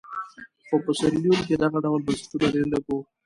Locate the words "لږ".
2.73-2.83